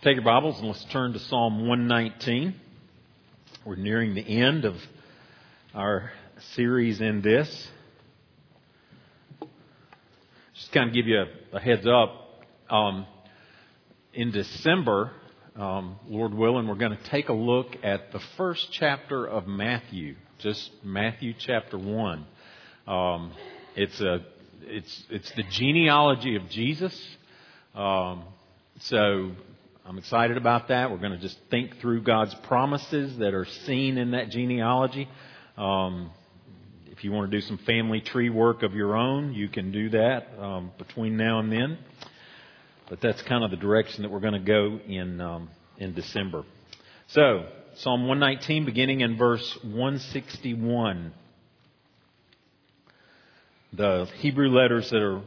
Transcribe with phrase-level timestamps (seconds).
[0.00, 2.54] Take your Bibles and let's turn to Psalm 119.
[3.66, 4.76] We're nearing the end of
[5.74, 6.12] our
[6.54, 7.68] series in this.
[10.54, 12.44] Just kind of give you a, a heads up.
[12.70, 13.06] Um,
[14.14, 15.10] in December,
[15.56, 20.14] um, Lord willing, we're going to take a look at the first chapter of Matthew,
[20.38, 22.24] just Matthew chapter 1.
[22.86, 23.32] Um,
[23.74, 24.24] it's a
[24.62, 26.96] it's it's the genealogy of Jesus.
[27.74, 28.22] Um,
[28.78, 29.32] so
[29.88, 30.90] I'm excited about that.
[30.90, 35.08] We're going to just think through God's promises that are seen in that genealogy.
[35.56, 36.10] Um,
[36.88, 39.88] if you want to do some family tree work of your own, you can do
[39.88, 41.78] that um, between now and then.
[42.90, 46.44] But that's kind of the direction that we're going to go in um, in December.
[47.06, 47.46] So
[47.76, 51.14] Psalm 119, beginning in verse 161
[53.72, 55.22] the Hebrew letters that are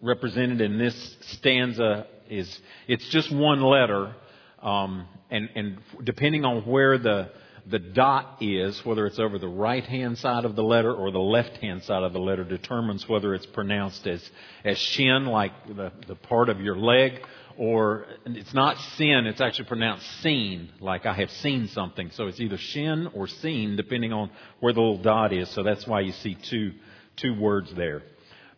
[0.00, 4.14] represented in this stanza is it's just one letter,
[4.62, 7.30] um, and and depending on where the
[7.66, 11.20] the dot is, whether it's over the right hand side of the letter or the
[11.20, 14.30] left hand side of the letter, determines whether it's pronounced as
[14.64, 17.20] as shin, like the the part of your leg,
[17.56, 22.10] or it's not sin, it's actually pronounced seen, like I have seen something.
[22.12, 25.48] So it's either shin or seen, depending on where the little dot is.
[25.50, 26.72] So that's why you see two
[27.16, 28.02] two words there.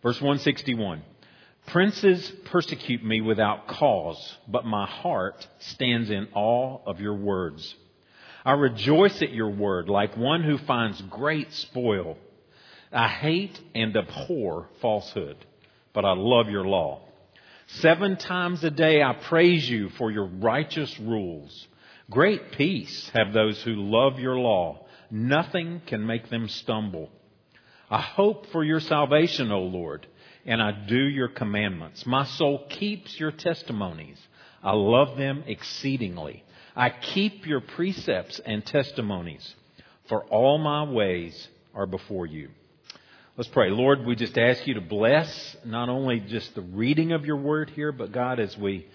[0.02, 1.02] Verse 161.
[1.66, 7.74] Princes persecute me without cause, but my heart stands in awe of your words.
[8.44, 12.18] I rejoice at your word like one who finds great spoil.
[12.92, 15.36] I hate and abhor falsehood,
[15.94, 17.00] but I love your law.
[17.66, 21.66] Seven times a day I praise you for your righteous rules.
[22.10, 24.84] Great peace have those who love your law.
[25.10, 27.10] Nothing can make them stumble.
[27.90, 30.06] I hope for your salvation, O Lord,
[30.46, 32.04] and I do your commandments.
[32.06, 34.18] My soul keeps your testimonies.
[34.62, 36.44] I love them exceedingly.
[36.76, 39.54] I keep your precepts and testimonies,
[40.08, 42.50] for all my ways are before you.
[43.36, 43.70] Let's pray.
[43.70, 47.70] Lord, we just ask you to bless not only just the reading of your word
[47.70, 48.86] here, but God, as we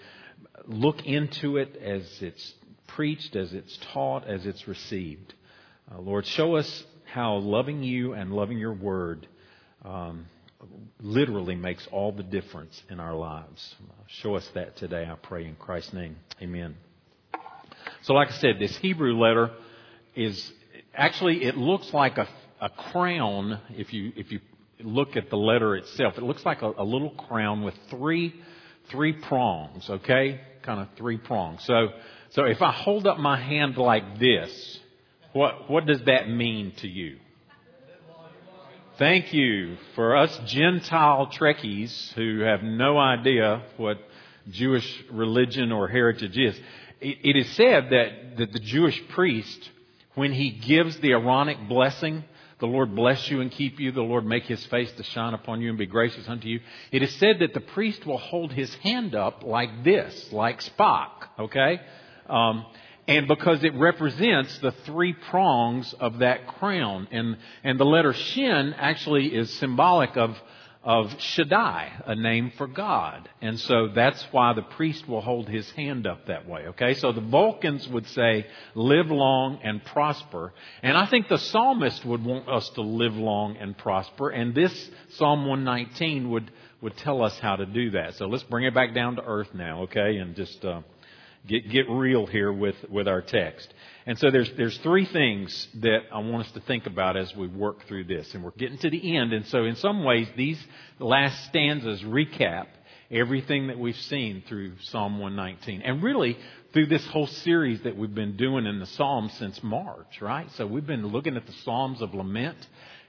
[0.66, 2.54] look into it, as it's
[2.86, 5.34] preached, as it's taught, as it's received.
[5.92, 9.26] Uh, Lord, show us how loving you and loving your word
[9.84, 10.26] um,
[11.00, 13.74] literally makes all the difference in our lives.
[14.06, 16.16] Show us that today, I pray, in Christ's name.
[16.42, 16.76] Amen.
[18.02, 19.50] So, like I said, this Hebrew letter
[20.14, 20.52] is
[20.94, 22.28] actually, it looks like a,
[22.60, 24.40] a crown if you, if you
[24.80, 26.14] look at the letter itself.
[26.16, 28.34] It looks like a, a little crown with three,
[28.90, 30.40] three prongs, okay?
[30.62, 31.64] Kind of three prongs.
[31.64, 31.88] So,
[32.30, 34.78] so if I hold up my hand like this,
[35.32, 37.18] what, what does that mean to you?
[39.00, 43.96] Thank you for us Gentile Trekkies who have no idea what
[44.50, 46.54] Jewish religion or heritage is.
[47.00, 49.70] It, it is said that, that the Jewish priest,
[50.16, 52.24] when he gives the Aaronic blessing,
[52.58, 55.62] the Lord bless you and keep you, the Lord make his face to shine upon
[55.62, 56.60] you and be gracious unto you.
[56.92, 61.08] It is said that the priest will hold his hand up like this, like Spock,
[61.38, 61.80] okay?
[62.28, 62.66] Um,
[63.10, 67.08] and because it represents the three prongs of that crown.
[67.10, 70.36] And, and the letter Shin actually is symbolic of,
[70.84, 73.28] of Shaddai, a name for God.
[73.42, 76.68] And so that's why the priest will hold his hand up that way.
[76.68, 76.94] Okay?
[76.94, 80.52] So the Vulcans would say, live long and prosper.
[80.80, 84.30] And I think the psalmist would want us to live long and prosper.
[84.30, 84.72] And this
[85.14, 86.48] Psalm 119 would,
[86.80, 88.14] would tell us how to do that.
[88.14, 90.18] So let's bring it back down to earth now, okay?
[90.18, 90.82] And just, uh,
[91.46, 93.72] get, get real here with, with our text.
[94.06, 97.48] And so there's, there's three things that I want us to think about as we
[97.48, 98.34] work through this.
[98.34, 99.32] And we're getting to the end.
[99.32, 100.62] And so in some ways, these
[100.98, 102.66] last stanzas recap
[103.10, 105.82] everything that we've seen through Psalm 119.
[105.82, 106.38] And really,
[106.72, 110.48] through this whole series that we've been doing in the Psalms since March, right?
[110.52, 112.56] So we've been looking at the Psalms of Lament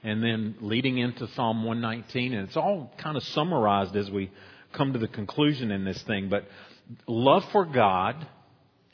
[0.02, 2.34] and then leading into Psalm 119.
[2.34, 4.30] And it's all kind of summarized as we
[4.72, 6.28] come to the conclusion in this thing.
[6.28, 6.46] But
[7.06, 8.26] love for God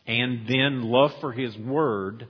[0.07, 2.27] and then love for His Word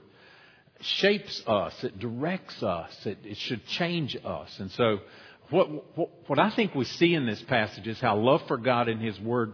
[0.81, 4.55] shapes us, it directs us, it, it should change us.
[4.59, 4.99] And so,
[5.49, 8.87] what, what, what I think we see in this passage is how love for God
[8.87, 9.53] and His Word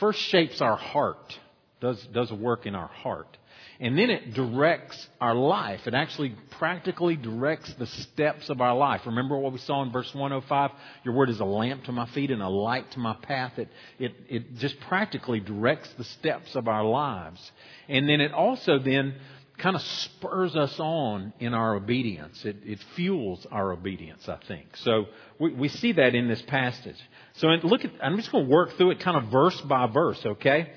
[0.00, 1.38] first shapes our heart,
[1.80, 3.36] does, does work in our heart.
[3.80, 5.86] And then it directs our life.
[5.86, 9.02] It actually practically directs the steps of our life.
[9.06, 10.70] Remember what we saw in verse 105?
[11.04, 13.58] Your word is a lamp to my feet and a light to my path.
[13.58, 13.68] It,
[13.98, 17.50] it, it just practically directs the steps of our lives.
[17.88, 19.14] And then it also then
[19.58, 22.44] kind of spurs us on in our obedience.
[22.44, 24.76] It, it fuels our obedience, I think.
[24.78, 25.06] So
[25.38, 26.98] we, we see that in this passage.
[27.34, 30.20] So look at, I'm just going to work through it kind of verse by verse,
[30.24, 30.72] okay?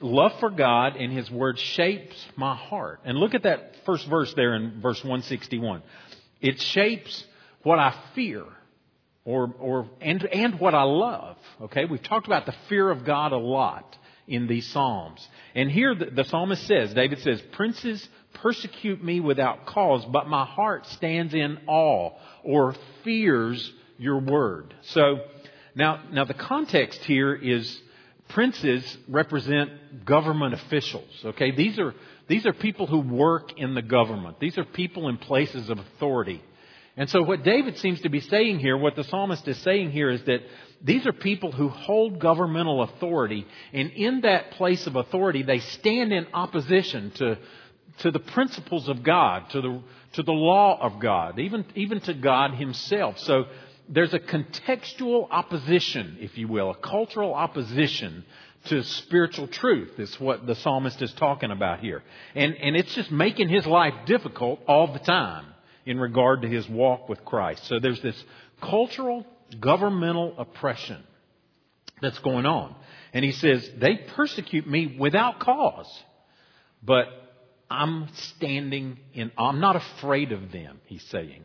[0.00, 3.00] Love for God and His Word shapes my heart.
[3.04, 5.82] And look at that first verse there in verse 161.
[6.40, 7.24] It shapes
[7.62, 8.44] what I fear
[9.24, 11.36] or, or, and, and what I love.
[11.62, 11.84] Okay?
[11.86, 13.96] We've talked about the fear of God a lot
[14.26, 15.26] in these Psalms.
[15.54, 20.44] And here the, the psalmist says, David says, Princes persecute me without cause, but my
[20.44, 24.74] heart stands in awe or fears your word.
[24.82, 25.20] So,
[25.74, 27.80] now, now the context here is
[28.28, 31.10] princes represent government officials.
[31.24, 31.50] Okay?
[31.50, 31.94] These are,
[32.28, 34.40] these are people who work in the government.
[34.40, 36.42] These are people in places of authority.
[36.96, 40.10] And so what David seems to be saying here, what the psalmist is saying here
[40.10, 40.40] is that
[40.80, 46.12] these are people who hold governmental authority, and in that place of authority, they stand
[46.12, 47.38] in opposition to,
[48.00, 49.82] to the principles of God, to the,
[50.12, 53.18] to the law of God, even, even to God Himself.
[53.18, 53.46] So
[53.88, 58.24] there's a contextual opposition, if you will, a cultural opposition
[58.66, 62.02] to spiritual truth is what the psalmist is talking about here.
[62.34, 65.44] And, and it's just making his life difficult all the time
[65.84, 67.66] in regard to his walk with Christ.
[67.66, 68.22] So there's this
[68.62, 69.26] cultural,
[69.60, 71.02] governmental oppression
[72.00, 72.74] that's going on.
[73.12, 76.02] And he says, they persecute me without cause,
[76.82, 77.06] but
[77.70, 81.44] I'm standing in, I'm not afraid of them, he's saying.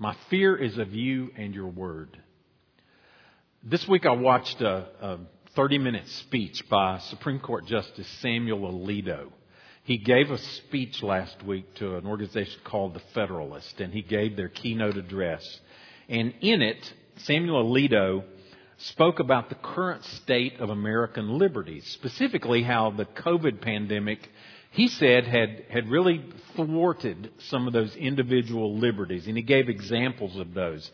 [0.00, 2.16] My fear is of you and your word.
[3.64, 5.18] This week I watched a, a
[5.56, 9.32] 30 minute speech by Supreme Court Justice Samuel Alito.
[9.82, 14.36] He gave a speech last week to an organization called the Federalist, and he gave
[14.36, 15.42] their keynote address.
[16.08, 18.22] And in it, Samuel Alito
[18.76, 24.20] spoke about the current state of American liberties, specifically how the COVID pandemic,
[24.70, 26.24] he said, had, had really
[26.54, 30.90] thwarted some of those individual liberties, and he gave examples of those.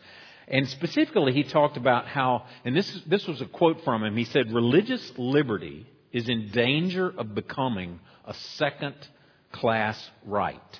[0.47, 4.25] And specifically, he talked about how, and this, this was a quote from him, he
[4.25, 8.95] said, religious liberty is in danger of becoming a second
[9.51, 10.79] class right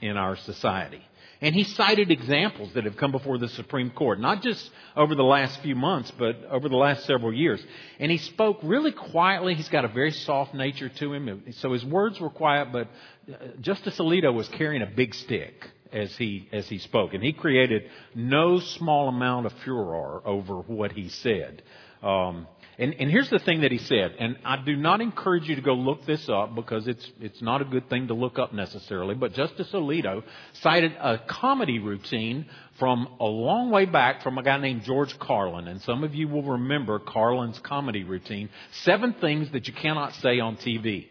[0.00, 1.02] in our society.
[1.44, 5.22] And he cited examples that have come before the Supreme Court, not just over the
[5.22, 7.62] last few months, but over the last several years.
[8.00, 9.54] And he spoke really quietly.
[9.54, 11.44] He's got a very soft nature to him.
[11.58, 12.88] So his words were quiet, but
[13.30, 17.12] uh, Justice Alito was carrying a big stick as he, as he spoke.
[17.12, 21.62] And he created no small amount of furor over what he said.
[22.02, 22.46] Um,
[22.78, 25.62] and, and here's the thing that he said, and I do not encourage you to
[25.62, 29.14] go look this up because it's, it's not a good thing to look up necessarily,
[29.14, 30.24] but Justice Alito
[30.54, 32.46] cited a comedy routine
[32.80, 36.26] from a long way back from a guy named George Carlin, and some of you
[36.26, 38.48] will remember Carlin's comedy routine,
[38.82, 41.06] seven things that you cannot say on TV.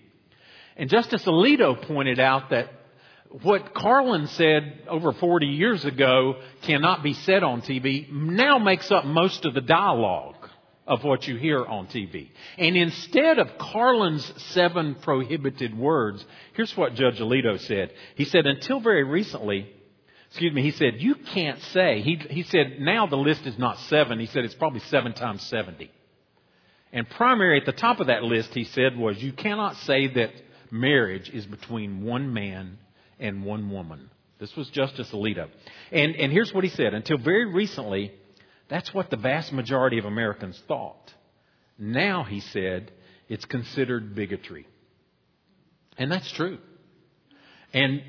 [0.76, 2.68] And Justice Alito pointed out that
[3.42, 9.06] what Carlin said over 40 years ago cannot be said on TV now makes up
[9.06, 10.36] most of the dialogue
[10.86, 12.30] of what you hear on TV.
[12.58, 17.92] And instead of Carlin's seven prohibited words, here's what Judge Alito said.
[18.16, 19.70] He said, until very recently,
[20.30, 23.80] excuse me, he said, you can't say, he, he said, now the list is not
[23.82, 24.20] seven.
[24.20, 25.90] He said, it's probably seven times 70.
[26.92, 30.32] And primary at the top of that list, he said, was you cannot say that
[30.70, 32.78] marriage is between one man
[33.20, 34.10] and one woman.
[34.40, 35.50] This was Justice Alito.
[35.92, 36.94] And, and here's what he said.
[36.94, 38.12] Until very recently,
[38.74, 41.14] that's what the vast majority of Americans thought.
[41.78, 42.92] Now, he said,
[43.30, 44.66] it's considered bigotry.
[45.96, 46.58] And that's true.
[47.72, 48.02] And,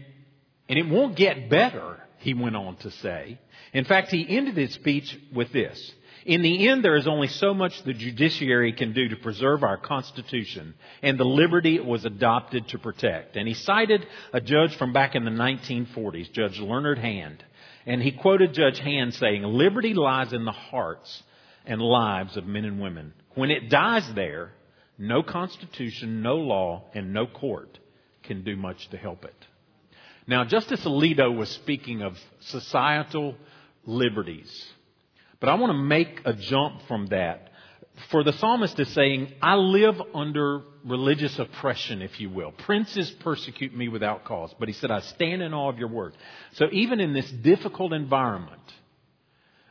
[0.66, 3.38] and it won't get better, he went on to say.
[3.74, 5.92] In fact, he ended his speech with this.
[6.24, 9.76] In the end, there is only so much the judiciary can do to preserve our
[9.76, 13.36] Constitution and the liberty it was adopted to protect.
[13.36, 17.44] And he cited a judge from back in the 1940s, Judge Leonard Hand,
[17.86, 21.22] and he quoted Judge Hand saying, Liberty lies in the hearts
[21.66, 23.12] and lives of men and women.
[23.34, 24.52] When it dies there,
[24.98, 27.78] no constitution, no law, and no court
[28.22, 29.34] can do much to help it.
[30.26, 33.36] Now, Justice Alito was speaking of societal
[33.84, 34.66] liberties.
[35.40, 37.50] But I want to make a jump from that
[38.10, 42.52] for the psalmist is saying, I live under religious oppression, if you will.
[42.52, 44.54] Princes persecute me without cause.
[44.58, 46.14] But he said, I stand in awe of your word.
[46.52, 48.60] So even in this difficult environment,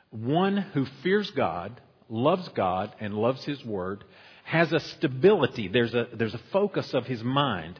[0.09, 1.79] one who fears God,
[2.09, 4.03] loves God, and loves his word
[4.43, 5.67] has a stability.
[5.67, 7.79] There's a, there's a focus of his mind.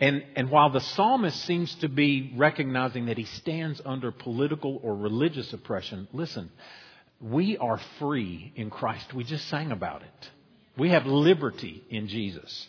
[0.00, 4.96] And, and while the psalmist seems to be recognizing that he stands under political or
[4.96, 6.50] religious oppression, listen,
[7.20, 9.14] we are free in Christ.
[9.14, 10.30] We just sang about it.
[10.76, 12.66] We have liberty in Jesus.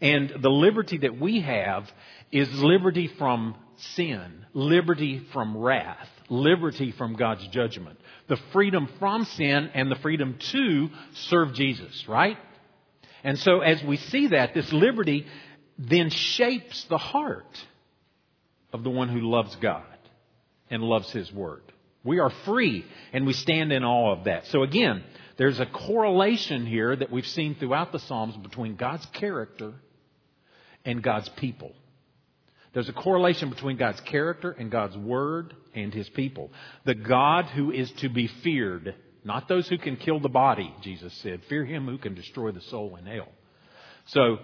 [0.00, 1.90] And the liberty that we have
[2.32, 9.70] is liberty from sin, liberty from wrath, liberty from God's judgment, the freedom from sin
[9.74, 12.38] and the freedom to serve Jesus, right?
[13.22, 15.26] And so as we see that, this liberty
[15.78, 17.64] then shapes the heart
[18.72, 19.84] of the one who loves God
[20.70, 21.62] and loves His Word.
[22.04, 24.46] We are free and we stand in awe of that.
[24.46, 25.04] So again,
[25.36, 29.74] there's a correlation here that we've seen throughout the Psalms between God's character
[30.84, 31.72] and God's people.
[32.72, 36.50] There's a correlation between God's character and God's word and his people.
[36.84, 41.12] The God who is to be feared, not those who can kill the body, Jesus
[41.14, 41.42] said.
[41.48, 43.28] Fear him who can destroy the soul in hell.
[44.06, 44.38] So,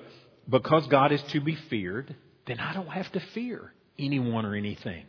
[0.48, 2.14] because God is to be feared,
[2.46, 5.04] then I don't have to fear anyone or anything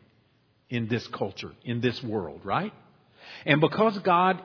[0.69, 2.73] in this culture, in this world, right?
[3.45, 4.41] And because God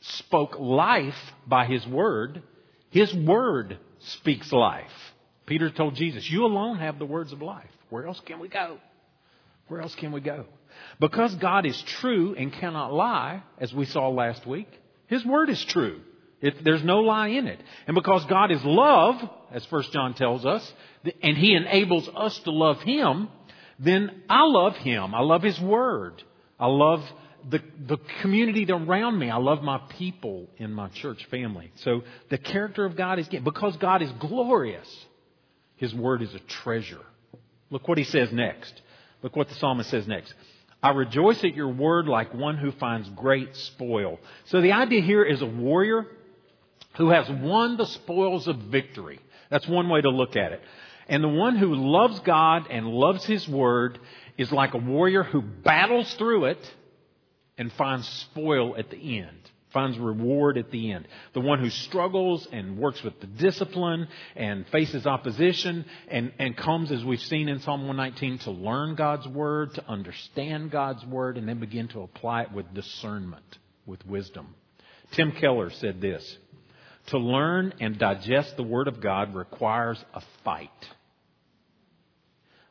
[0.00, 2.42] spoke life by his word,
[2.90, 4.90] his word speaks life.
[5.46, 7.70] Peter told Jesus, You alone have the words of life.
[7.90, 8.78] Where else can we go?
[9.68, 10.46] Where else can we go?
[11.00, 14.68] Because God is true and cannot lie, as we saw last week,
[15.06, 16.00] His Word is true.
[16.40, 17.60] It, there's no lie in it.
[17.86, 19.16] And because God is love,
[19.50, 20.72] as 1 John tells us,
[21.22, 23.28] and He enables us to love Him,
[23.78, 25.14] then I love Him.
[25.14, 26.22] I love His Word.
[26.58, 27.02] I love
[27.48, 29.30] the, the community around me.
[29.30, 31.70] I love my people in my church family.
[31.76, 35.06] So the character of God is, because God is glorious,
[35.76, 37.04] His Word is a treasure.
[37.70, 38.80] Look what he says next.
[39.22, 40.32] Look what the psalmist says next.
[40.82, 44.20] I rejoice at your word like one who finds great spoil.
[44.46, 46.06] So the idea here is a warrior
[46.96, 49.18] who has won the spoils of victory.
[49.50, 50.62] That's one way to look at it.
[51.08, 53.98] And the one who loves God and loves his word
[54.36, 56.74] is like a warrior who battles through it
[57.58, 61.06] and finds spoil at the end finds reward at the end.
[61.34, 66.90] The one who struggles and works with the discipline and faces opposition and, and comes,
[66.90, 71.46] as we've seen in Psalm 119, to learn God's word, to understand God's word, and
[71.46, 74.54] then begin to apply it with discernment, with wisdom.
[75.12, 76.38] Tim Keller said this
[77.08, 80.70] To learn and digest the word of God requires a fight.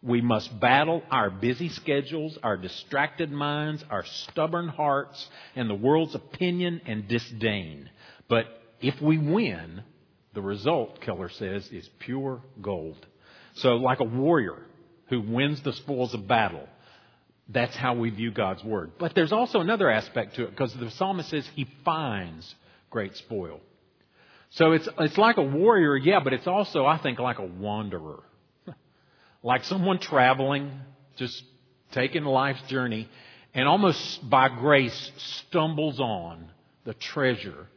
[0.06, 6.14] We must battle our busy schedules, our distracted minds, our stubborn hearts, and the world's
[6.14, 7.90] opinion and disdain.
[8.28, 8.46] But
[8.82, 9.82] if we win,
[10.36, 13.04] the result, Keller says, is pure gold.
[13.56, 14.62] So, like a warrior
[15.08, 16.68] who wins the spoils of battle,
[17.50, 18.92] that's how we view God's word.
[19.00, 22.54] But there's also another aspect to it because the psalmist says he finds
[22.92, 23.60] great spoil.
[24.52, 28.22] So it's, it's like a warrior, yeah, but it's also, I think, like a wanderer
[29.46, 30.72] like someone traveling,
[31.18, 31.44] just
[31.92, 33.08] taking life's journey,
[33.54, 36.50] and almost by grace stumbles on
[36.84, 37.68] the treasure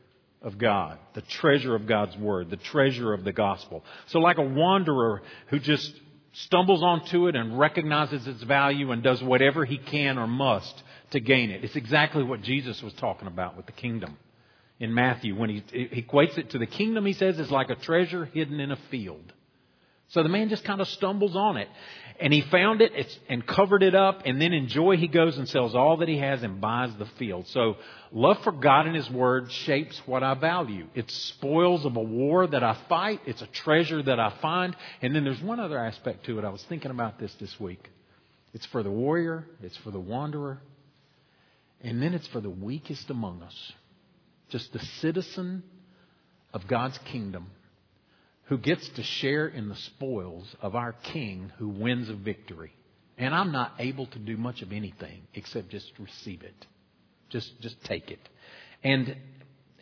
[0.41, 3.85] of God, the treasure of God's Word, the treasure of the gospel.
[4.07, 5.93] So, like a wanderer who just
[6.33, 11.21] stumbles onto it and recognizes its value and does whatever he can or must to
[11.21, 11.65] gain it.
[11.65, 14.17] It's exactly what Jesus was talking about with the kingdom
[14.81, 15.37] in Matthew.
[15.37, 18.59] When he, he equates it to the kingdom, he says, is like a treasure hidden
[18.59, 19.35] in a field.
[20.09, 21.69] So the man just kind of stumbles on it.
[22.21, 22.93] And he found it
[23.29, 24.23] and covered it up.
[24.25, 27.07] And then in joy, he goes and sells all that he has and buys the
[27.19, 27.47] field.
[27.49, 27.77] So
[28.11, 30.87] love for God and his word shapes what I value.
[30.95, 33.21] It's spoils of a war that I fight.
[33.27, 34.75] It's a treasure that I find.
[35.03, 36.45] And then there's one other aspect to it.
[36.45, 37.89] I was thinking about this this week.
[38.55, 39.45] It's for the warrior.
[39.63, 40.59] It's for the wanderer.
[41.83, 43.73] And then it's for the weakest among us.
[44.49, 45.63] Just the citizen
[46.53, 47.49] of God's kingdom
[48.49, 52.73] who gets to share in the spoils of our King who wins a victory.
[53.19, 56.67] And I'm not able to do much of anything except just receive it.
[57.29, 58.21] Just, just take it.
[58.83, 59.17] And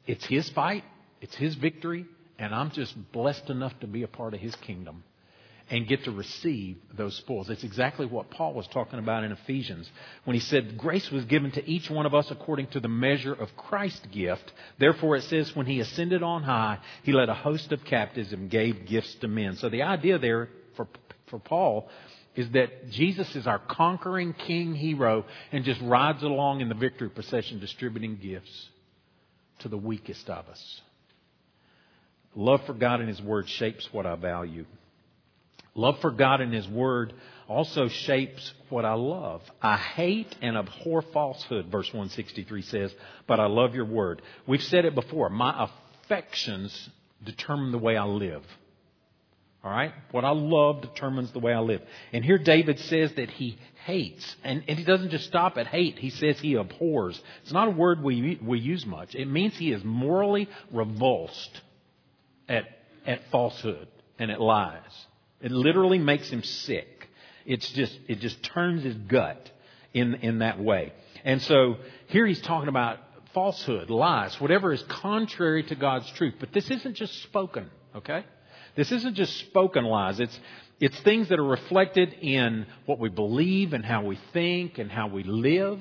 [0.06, 0.84] it's His fight.
[1.20, 2.06] It's His victory.
[2.38, 5.04] And I'm just blessed enough to be a part of His kingdom
[5.68, 7.50] and get to receive those spoils.
[7.50, 9.90] It's exactly what Paul was talking about in Ephesians
[10.24, 13.32] when he said, Grace was given to each one of us according to the measure
[13.32, 14.52] of Christ's gift.
[14.78, 18.48] Therefore, it says, when he ascended on high, he led a host of captives and
[18.48, 19.56] gave gifts to men.
[19.56, 20.86] So the idea there for,
[21.28, 21.88] for Paul
[22.36, 27.08] is that Jesus is our conquering king hero and just rides along in the victory
[27.08, 28.68] procession distributing gifts
[29.60, 30.80] to the weakest of us.
[32.36, 34.66] Love for God and His Word shapes what I value.
[35.76, 37.12] Love for God and His Word
[37.46, 39.42] also shapes what I love.
[39.62, 42.94] I hate and abhor falsehood, verse 163 says,
[43.26, 44.22] but I love your Word.
[44.46, 45.28] We've said it before.
[45.28, 45.68] My
[46.04, 46.90] affections
[47.24, 48.42] determine the way I live.
[49.62, 49.92] All right?
[50.12, 51.82] What I love determines the way I live.
[52.12, 54.36] And here David says that he hates.
[54.44, 57.20] And, and he doesn't just stop at hate, he says he abhors.
[57.42, 59.14] It's not a word we, we use much.
[59.14, 61.60] It means he is morally revulsed
[62.48, 62.64] at,
[63.06, 64.80] at falsehood and at lies.
[65.40, 67.08] It literally makes him sick.
[67.44, 69.50] It's just, it just turns his gut
[69.92, 70.92] in, in that way.
[71.24, 71.76] And so
[72.08, 72.98] here he's talking about
[73.34, 76.34] falsehood, lies, whatever is contrary to God's truth.
[76.40, 78.24] But this isn't just spoken Okay?
[78.76, 80.20] This isn't just spoken lies.
[80.20, 80.38] It's,
[80.80, 85.08] it's things that are reflected in what we believe and how we think and how
[85.08, 85.80] we live.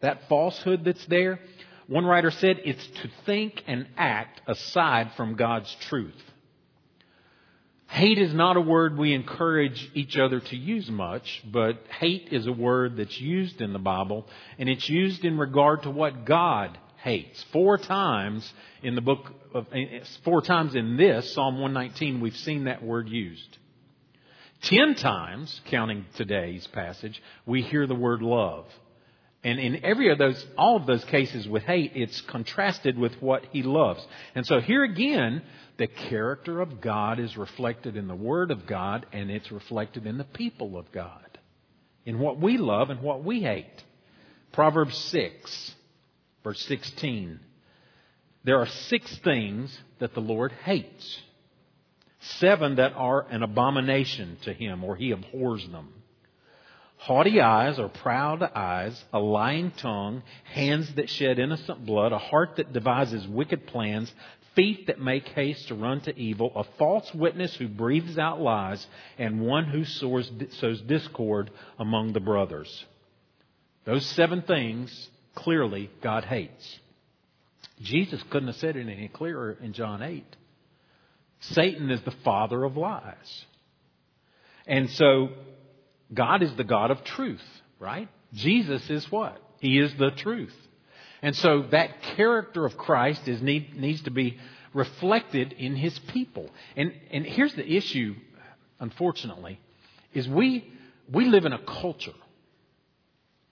[0.00, 1.38] That falsehood that's there.
[1.86, 6.20] One writer said it's to think and act aside from God's truth.
[7.90, 12.46] Hate is not a word we encourage each other to use much, but hate is
[12.46, 14.28] a word that's used in the Bible,
[14.60, 17.44] and it's used in regard to what God hates.
[17.52, 18.48] Four times
[18.84, 22.80] in the book of, eh, eh, four times in this, Psalm 119, we've seen that
[22.80, 23.58] word used.
[24.62, 28.66] Ten times, counting today's passage, we hear the word love.
[29.42, 33.46] And in every of those, all of those cases with hate, it's contrasted with what
[33.52, 34.06] he loves.
[34.34, 35.42] And so here again,
[35.78, 40.18] the character of God is reflected in the Word of God, and it's reflected in
[40.18, 41.38] the people of God,
[42.04, 43.82] in what we love and what we hate.
[44.52, 45.74] Proverbs 6,
[46.44, 47.40] verse 16.
[48.44, 51.18] There are six things that the Lord hates,
[52.20, 55.99] seven that are an abomination to him, or he abhors them
[57.00, 62.56] haughty eyes or proud eyes, a lying tongue, hands that shed innocent blood, a heart
[62.56, 64.12] that devises wicked plans,
[64.54, 68.86] feet that make haste to run to evil, a false witness who breathes out lies,
[69.18, 72.84] and one who sows, sows discord among the brothers.
[73.86, 76.78] Those seven things, clearly, God hates.
[77.80, 80.24] Jesus couldn't have said it any clearer in John 8.
[81.40, 83.44] Satan is the father of lies.
[84.66, 85.30] And so,
[86.12, 87.42] God is the God of truth,
[87.78, 88.08] right?
[88.32, 89.40] Jesus is what?
[89.60, 90.54] He is the truth.
[91.22, 94.38] And so that character of Christ is need, needs to be
[94.72, 96.48] reflected in his people.
[96.76, 98.14] And, and here's the issue,
[98.78, 99.60] unfortunately,
[100.14, 100.72] is we,
[101.10, 102.14] we live in a culture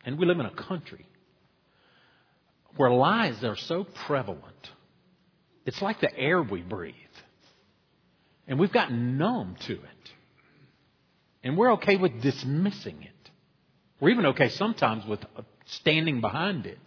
[0.05, 1.07] and we live in a country
[2.77, 4.71] where lies are so prevalent.
[5.67, 6.95] It's like the air we breathe.
[8.47, 10.13] And we've gotten numb to it.
[11.43, 13.31] And we're okay with dismissing it.
[14.01, 16.79] We're even okay sometimes with uh, standing behind it.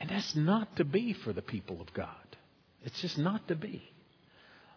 [0.00, 2.08] And that's not to be for the people of God.
[2.82, 3.82] It's just not to be.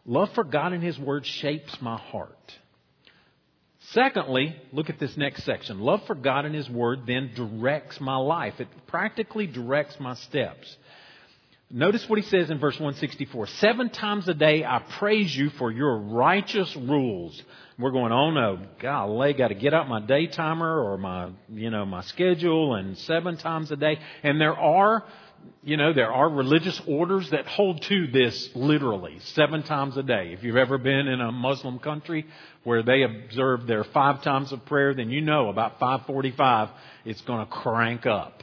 [0.06, 2.32] Love for God and His Word shapes my heart.
[3.91, 5.80] Secondly, look at this next section.
[5.80, 8.54] Love for God and His Word then directs my life.
[8.60, 10.76] It practically directs my steps.
[11.70, 13.48] Notice what he says in verse 164.
[13.48, 17.42] Seven times a day I praise you for your righteous rules.
[17.78, 21.70] We're going, oh no, golly, got to get out my day timer or my, you
[21.70, 24.00] know, my schedule and seven times a day.
[24.24, 25.04] And there are,
[25.62, 30.32] you know, there are religious orders that hold to this literally seven times a day.
[30.32, 32.28] If you've ever been in a Muslim country
[32.64, 36.70] where they observe their five times of prayer, then you know about 545
[37.04, 38.42] it's going to crank up.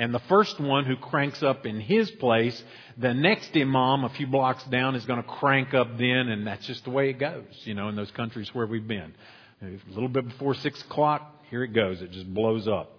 [0.00, 2.64] And the first one who cranks up in his place,
[2.96, 6.66] the next imam a few blocks down is going to crank up then, and that's
[6.66, 9.12] just the way it goes, you know, in those countries where we've been.
[9.60, 12.00] A little bit before six o'clock, here it goes.
[12.00, 12.90] It just blows up.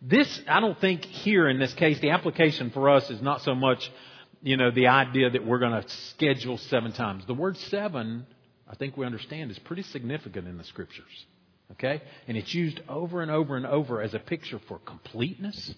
[0.00, 3.54] This, I don't think here in this case, the application for us is not so
[3.54, 3.92] much,
[4.40, 7.26] you know, the idea that we're going to schedule seven times.
[7.26, 8.26] The word seven,
[8.66, 11.26] I think we understand, is pretty significant in the scriptures.
[11.72, 12.00] Okay?
[12.26, 15.74] And it's used over and over and over as a picture for completeness,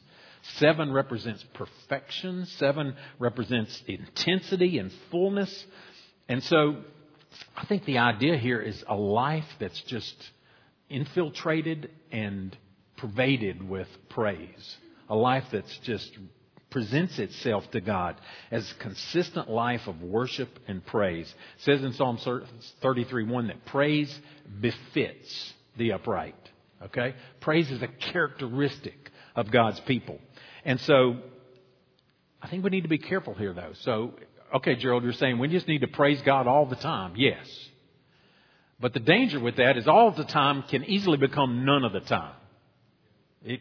[0.57, 2.47] Seven represents perfection.
[2.59, 5.65] Seven represents intensity and fullness.
[6.29, 6.77] And so
[7.57, 10.17] I think the idea here is a life that's just
[10.89, 12.57] infiltrated and
[12.97, 14.77] pervaded with praise.
[15.09, 16.11] A life that's just
[16.71, 18.17] presents itself to God
[18.51, 21.29] as a consistent life of worship and praise.
[21.59, 22.19] It says in Psalm
[22.81, 24.17] 33 1 that praise
[24.61, 26.37] befits the upright.
[26.83, 27.15] Okay?
[27.41, 30.19] Praise is a characteristic of God's people.
[30.65, 31.17] And so
[32.43, 33.73] I think we need to be careful here, though.
[33.81, 34.15] So,
[34.57, 37.15] okay, Gerald, you're saying we just need to praise God all the time.
[37.17, 37.47] Yes.
[38.81, 42.01] But the danger with that is all the time can easily become none of the
[42.01, 42.35] time.
[43.45, 43.61] It,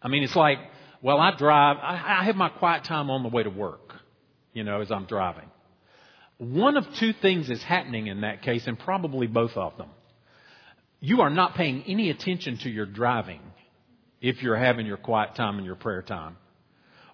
[0.00, 0.58] I mean, it's like,
[1.02, 3.94] well, I drive, I, I have my quiet time on the way to work,
[4.54, 5.50] you know, as I'm driving.
[6.38, 9.88] One of two things is happening in that case, and probably both of them.
[11.00, 13.40] You are not paying any attention to your driving
[14.20, 16.36] if you're having your quiet time and your prayer time.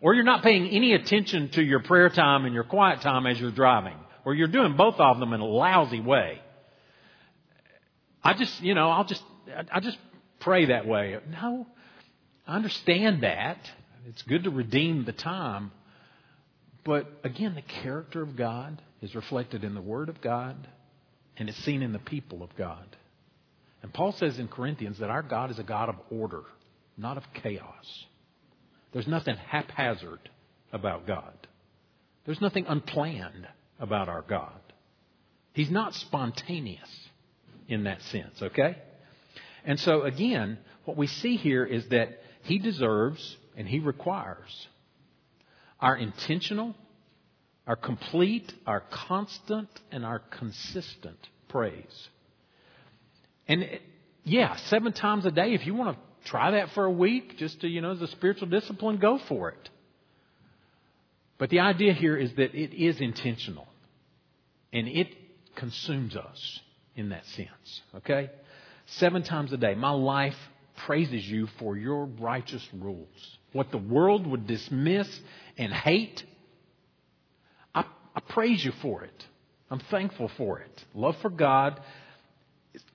[0.01, 3.41] Or you're not paying any attention to your prayer time and your quiet time as
[3.41, 3.97] you're driving.
[4.25, 6.41] Or you're doing both of them in a lousy way.
[8.23, 9.23] I just, you know, I'll just,
[9.73, 9.99] I just
[10.41, 11.19] pray that way.
[11.31, 11.67] No,
[12.47, 13.59] I understand that.
[14.09, 15.71] It's good to redeem the time.
[16.85, 20.57] But again, the character of God is reflected in the Word of God
[21.37, 22.97] and it's seen in the people of God.
[23.83, 26.43] And Paul says in Corinthians that our God is a God of order
[26.97, 28.07] not of chaos.
[28.93, 30.29] There's nothing haphazard
[30.73, 31.35] about God.
[32.25, 33.49] There's nothing unplanned
[33.81, 34.61] about our God.
[35.55, 37.09] He's not spontaneous
[37.69, 38.77] in that sense, okay?
[39.65, 44.69] And so again, what we see here is that He deserves and He requires
[45.81, 46.75] our intentional,
[47.67, 52.09] our complete, our constant, and our consistent praise.
[53.49, 53.81] And
[54.25, 57.61] yeah, seven times a day, if you want to try that for a week, just
[57.61, 59.71] to, you know, as a spiritual discipline, go for it.
[61.39, 63.67] But the idea here is that it is intentional.
[64.73, 65.09] And it
[65.57, 66.61] consumes us
[66.97, 67.83] in that sense.
[67.97, 68.31] Okay?
[68.87, 69.75] Seven times a day.
[69.75, 70.37] My life
[70.87, 73.39] praises you for your righteous rules.
[73.53, 75.09] What the world would dismiss
[75.59, 76.23] and hate,
[77.75, 79.25] I, I praise you for it.
[79.71, 80.85] I'm thankful for it.
[80.95, 81.81] Love for God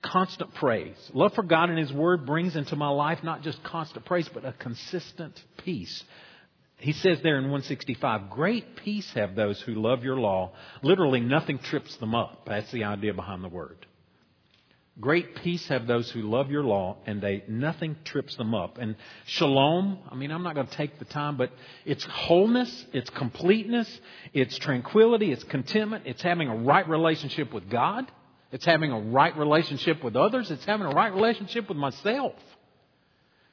[0.02, 0.96] constant praise.
[1.14, 4.44] Love for God and His Word brings into my life not just constant praise, but
[4.44, 6.02] a consistent peace.
[6.78, 10.52] He says there in 165, great peace have those who love your law.
[10.82, 12.46] Literally, nothing trips them up.
[12.46, 13.86] That's the idea behind the word.
[15.00, 18.78] Great peace have those who love your law, and they nothing trips them up.
[18.78, 21.52] And shalom, I mean, I'm not going to take the time, but
[21.84, 23.88] it's wholeness, it's completeness,
[24.32, 28.10] it's tranquility, it's contentment, it's having a right relationship with God,
[28.50, 32.34] it's having a right relationship with others, it's having a right relationship with myself.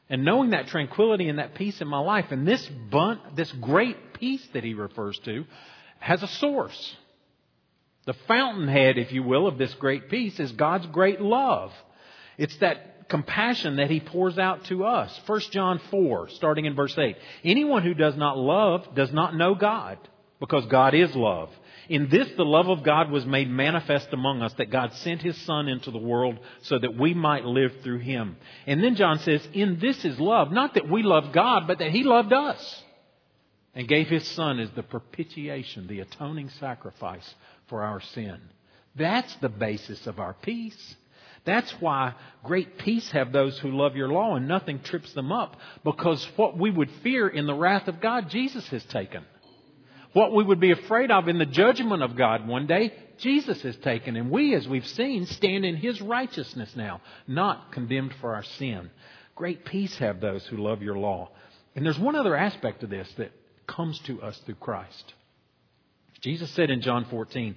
[0.09, 4.13] And knowing that tranquility and that peace in my life, and this bun- this great
[4.13, 5.45] peace that he refers to,
[5.99, 6.95] has a source.
[8.05, 11.73] The fountainhead, if you will, of this great peace is God's great love.
[12.37, 15.19] It's that compassion that He pours out to us.
[15.25, 17.15] 1 John 4, starting in verse 8.
[17.43, 19.97] Anyone who does not love does not know God,
[20.39, 21.49] because God is love.
[21.89, 25.37] In this, the love of God was made manifest among us, that God sent His
[25.43, 28.37] Son into the world so that we might live through Him.
[28.65, 31.91] And then John says, In this is love, not that we love God, but that
[31.91, 32.83] He loved us
[33.73, 37.33] and gave His Son as the propitiation, the atoning sacrifice
[37.67, 38.39] for our sin.
[38.95, 40.95] That's the basis of our peace.
[41.43, 45.57] That's why great peace have those who love your law and nothing trips them up
[45.83, 49.23] because what we would fear in the wrath of God, Jesus has taken.
[50.15, 53.75] What we would be afraid of in the judgment of God one day, Jesus has
[53.75, 54.15] taken.
[54.15, 58.91] And we, as we've seen, stand in His righteousness now, not condemned for our sin.
[59.35, 61.31] Great peace have those who love your law.
[61.75, 63.33] And there's one other aspect of this that
[63.67, 65.13] comes to us through Christ.
[66.21, 67.53] Jesus said in John 14,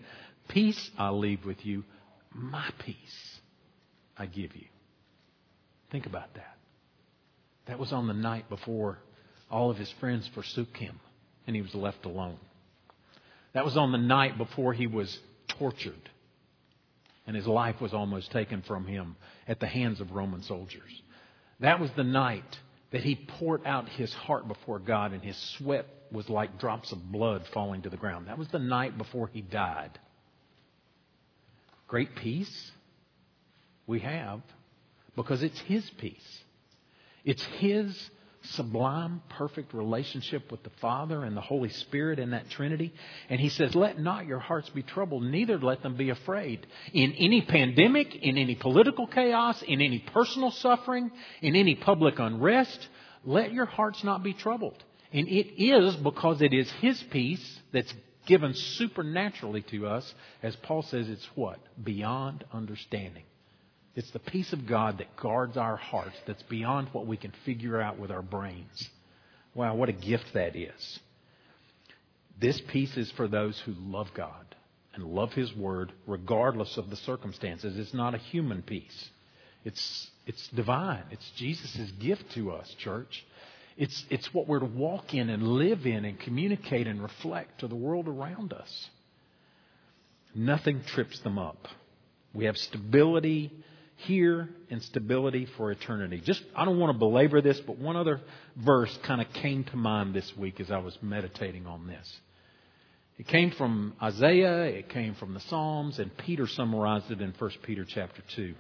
[0.49, 1.85] Peace I leave with you,
[2.35, 3.39] my peace
[4.17, 4.67] I give you.
[5.93, 6.57] Think about that.
[7.67, 8.99] That was on the night before
[9.49, 10.99] all of his friends forsook him
[11.49, 12.37] and he was left alone.
[13.55, 16.11] That was on the night before he was tortured
[17.27, 19.17] and his life was almost taken from him
[19.49, 21.03] at the hands of Roman soldiers.
[21.61, 22.59] That was the night
[22.93, 27.11] that he poured out his heart before God and his sweat was like drops of
[27.11, 28.29] blood falling to the ground.
[28.29, 29.99] That was the night before he died.
[31.87, 32.71] Great peace
[33.87, 34.43] we have
[35.17, 36.43] because it's his peace.
[37.25, 38.11] It's his
[38.43, 42.93] sublime, perfect relationship with the Father and the Holy Spirit in that Trinity.
[43.29, 46.67] And he says, Let not your hearts be troubled, neither let them be afraid.
[46.93, 51.11] In any pandemic, in any political chaos, in any personal suffering,
[51.43, 52.89] in any public unrest,
[53.25, 54.83] let your hearts not be troubled.
[55.13, 57.93] And it is because it is His peace that's
[58.27, 60.15] given supernaturally to us.
[60.43, 61.59] As Paul says, it's what?
[61.83, 63.25] Beyond understanding.
[63.99, 67.81] It's the peace of God that guards our hearts, that's beyond what we can figure
[67.81, 68.89] out with our brains.
[69.57, 71.01] Wow, what a gift that is.
[72.41, 74.55] This peace is for those who love God
[74.95, 77.77] and love His Word regardless of the circumstances.
[77.77, 79.09] It's not a human peace.
[79.65, 81.03] It's, it's divine.
[81.11, 83.27] It's Jesus' gift to us, church.
[83.77, 87.67] It's, it's what we're to walk in and live in and communicate and reflect to
[87.67, 88.91] the world around us.
[90.37, 91.67] Nothing trips them up.
[92.33, 93.51] We have stability
[93.99, 96.21] here and stability for eternity.
[96.25, 98.21] Just, I don't want to belabor this, but one other
[98.57, 102.21] verse kind of came to mind this week as I was meditating on this.
[103.19, 107.51] It came from Isaiah, it came from the Psalms, and Peter summarized it in 1
[107.65, 108.55] Peter chapter 2.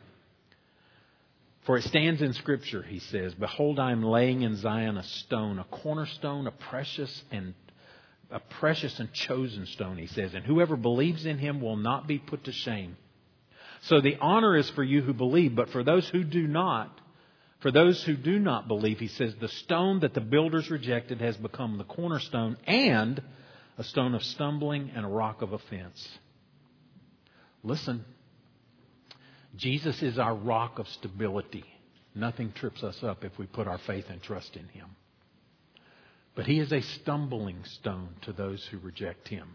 [1.65, 5.61] For it stands in Scripture, he says, Behold, I am laying in Zion a stone,
[5.61, 7.55] a cornerstone, a precious and
[8.31, 12.19] a precious and chosen stone, he says, and whoever believes in him will not be
[12.19, 12.97] put to shame.
[13.83, 17.01] So the honor is for you who believe, but for those who do not,
[17.61, 21.37] for those who do not believe, he says, the stone that the builders rejected has
[21.37, 23.21] become the cornerstone and
[23.77, 26.09] a stone of stumbling and a rock of offense.
[27.63, 28.05] Listen,
[29.57, 31.65] Jesus is our rock of stability.
[32.15, 34.89] Nothing trips us up if we put our faith and trust in Him.
[36.35, 39.49] But He is a stumbling stone to those who reject Him.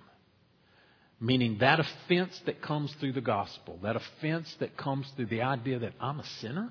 [1.23, 5.79] Meaning that offense that comes through the gospel, that offense that comes through the idea
[5.79, 6.69] that I'm a sinner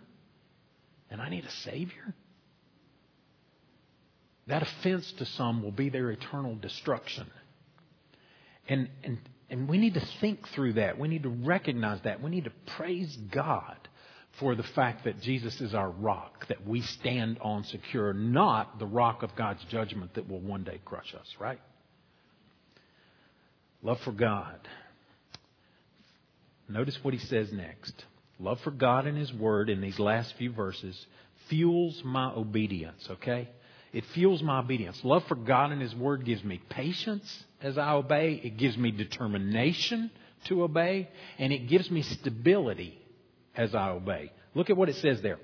[1.10, 2.14] and I need a Savior.
[4.48, 7.30] That offense to some will be their eternal destruction.
[8.68, 10.98] And, and, and we need to think through that.
[10.98, 12.20] We need to recognize that.
[12.22, 13.78] We need to praise God
[14.38, 18.86] for the fact that Jesus is our rock, that we stand on secure, not the
[18.86, 21.60] rock of God's judgment that will one day crush us, right?
[23.82, 24.58] Love for God.
[26.68, 27.92] Notice what he says next.
[28.38, 31.06] Love for God and His Word in these last few verses
[31.48, 33.48] fuels my obedience, okay?
[33.92, 34.98] It fuels my obedience.
[35.04, 38.40] Love for God and His Word gives me patience as I obey.
[38.42, 40.10] It gives me determination
[40.46, 41.08] to obey.
[41.38, 42.98] And it gives me stability
[43.54, 44.32] as I obey.
[44.54, 45.38] Look at what it says there.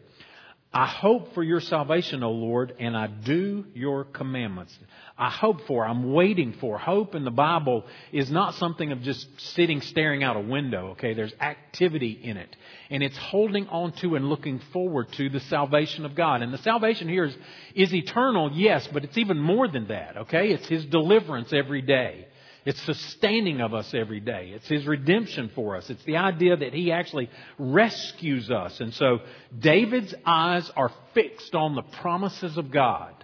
[0.73, 4.79] I hope for your salvation, O Lord, and I do your commandments.
[5.17, 6.77] I hope for, I'm waiting for.
[6.77, 11.15] Hope in the Bible is not something of just sitting staring out a window, okay?
[11.15, 12.55] There's activity in it.
[12.91, 16.43] And it's holding on to and looking forward to the salvation of God.
[16.43, 17.37] And the salvation here is,
[17.75, 20.51] is eternal, yes, but it's even more than that, okay?
[20.51, 22.28] It's His deliverance every day.
[22.69, 24.51] It's sustaining of us every day.
[24.55, 25.89] It's His redemption for us.
[25.89, 28.81] It's the idea that He actually rescues us.
[28.81, 29.21] And so
[29.59, 33.15] David's eyes are fixed on the promises of God.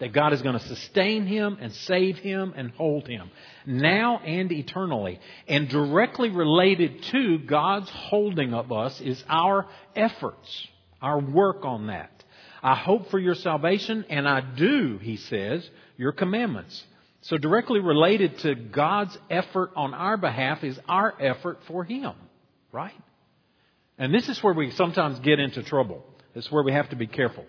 [0.00, 3.30] That God is going to sustain him and save him and hold him
[3.66, 5.20] now and eternally.
[5.46, 10.68] And directly related to God's holding of us is our efforts,
[11.00, 12.10] our work on that.
[12.64, 16.82] I hope for your salvation and I do, he says, your commandments.
[17.26, 22.12] So, directly related to God's effort on our behalf is our effort for Him,
[22.70, 22.94] right?
[23.98, 26.04] And this is where we sometimes get into trouble.
[26.36, 27.44] Is where we have to be careful.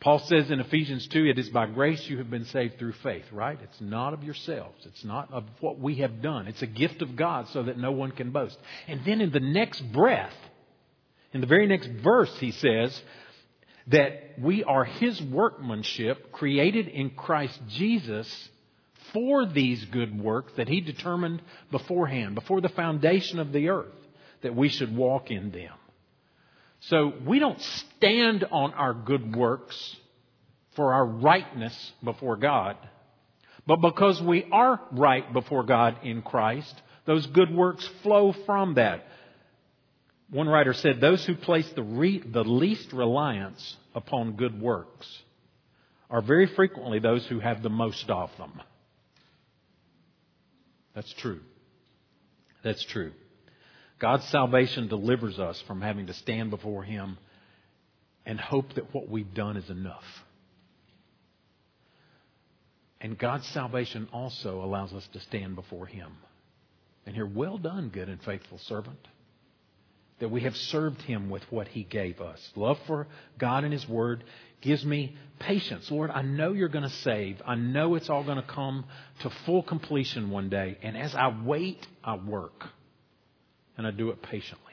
[0.00, 3.24] Paul says in Ephesians 2, it is by grace you have been saved through faith,
[3.32, 3.58] right?
[3.62, 4.84] It's not of yourselves.
[4.84, 6.46] It's not of what we have done.
[6.46, 8.58] It's a gift of God so that no one can boast.
[8.88, 10.34] And then in the next breath,
[11.32, 13.00] in the very next verse, he says
[13.86, 18.50] that we are his workmanship created in Christ Jesus
[19.14, 23.94] for these good works that He determined beforehand, before the foundation of the earth,
[24.42, 25.72] that we should walk in them.
[26.80, 29.96] So we don't stand on our good works
[30.76, 32.76] for our rightness before God,
[33.66, 36.74] but because we are right before God in Christ,
[37.06, 39.06] those good works flow from that.
[40.30, 45.06] One writer said, Those who place the, re- the least reliance upon good works
[46.10, 48.60] are very frequently those who have the most of them.
[50.94, 51.40] That's true.
[52.62, 53.12] That's true.
[53.98, 57.18] God's salvation delivers us from having to stand before Him
[58.26, 60.04] and hope that what we've done is enough.
[63.00, 66.12] And God's salvation also allows us to stand before Him
[67.06, 68.98] and hear, Well done, good and faithful servant
[70.20, 72.52] that we have served Him with what He gave us.
[72.56, 73.06] Love for
[73.38, 74.24] God and His Word
[74.60, 75.90] gives me patience.
[75.90, 77.42] Lord, I know you're going to save.
[77.46, 78.86] I know it's all going to come
[79.20, 80.78] to full completion one day.
[80.82, 82.64] And as I wait, I work.
[83.76, 84.72] And I do it patiently.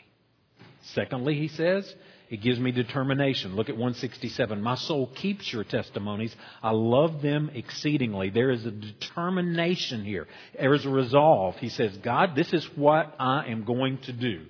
[0.94, 1.94] Secondly, he says,
[2.30, 3.58] it gives me determination.
[3.58, 4.62] Look at 167.
[4.62, 6.34] My soul keeps your testimonies.
[6.64, 8.30] I love them exceedingly.
[8.30, 10.28] There is a determination here.
[10.58, 11.58] There is a resolve.
[11.58, 14.46] He says, God, this is what I am going to do.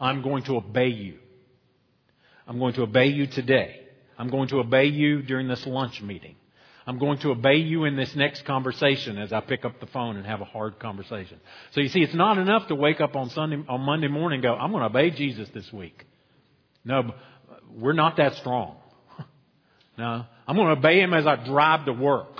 [0.00, 1.18] I'm going to obey you.
[2.46, 3.80] I'm going to obey you today.
[4.18, 6.36] I'm going to obey you during this lunch meeting.
[6.86, 10.16] I'm going to obey you in this next conversation as I pick up the phone
[10.16, 11.38] and have a hard conversation.
[11.72, 14.42] So you see, it's not enough to wake up on Sunday, on Monday morning and
[14.42, 16.06] go, I'm going to obey Jesus this week.
[16.86, 17.12] No,
[17.76, 18.76] we're not that strong.
[19.98, 22.30] No, I'm going to obey him as I drive to work.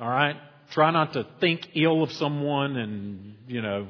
[0.00, 0.34] All right?
[0.70, 3.86] Try not to think ill of someone and, you know,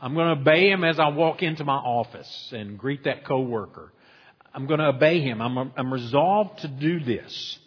[0.00, 3.92] I'm going to obey him as I walk into my office and greet that coworker.
[4.54, 5.42] I'm going to obey him.
[5.42, 7.58] I'm, I'm resolved to do this.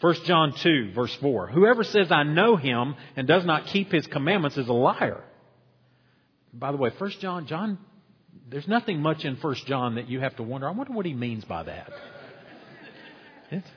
[0.00, 1.48] 1 John 2, verse 4.
[1.48, 5.22] Whoever says, I know him and does not keep his commandments is a liar.
[6.52, 7.78] By the way, 1 John, John,
[8.48, 10.68] there's nothing much in 1 John that you have to wonder.
[10.68, 11.92] I wonder what he means by that.
[13.50, 13.68] It's,